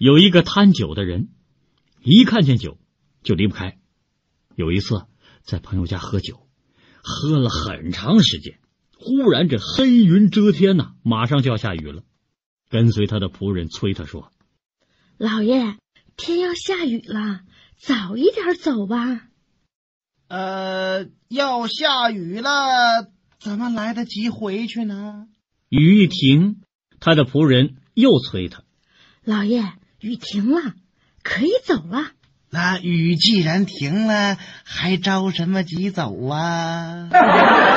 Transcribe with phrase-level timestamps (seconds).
[0.00, 1.28] 有一个贪酒的人，
[2.02, 2.78] 一看见酒
[3.22, 3.78] 就离不开。
[4.56, 5.04] 有一次
[5.42, 6.48] 在朋友家喝酒，
[7.02, 8.60] 喝了很长时间，
[8.96, 12.02] 忽然这黑云遮天呐，马上就要下雨了。
[12.70, 14.32] 跟随他的仆人催他说
[15.18, 15.76] ：“老爷，
[16.16, 17.42] 天要下雨了，
[17.76, 19.28] 早一点走吧。”
[20.28, 25.28] 呃，要下雨了，怎么来得及回去呢？
[25.68, 26.62] 雨一停，
[27.00, 28.64] 他的仆人又催他
[29.22, 29.60] ：“老爷，
[30.00, 30.74] 雨停了，
[31.22, 32.12] 可以走了。”
[32.52, 37.08] 那雨既然停了，还着什么急走啊？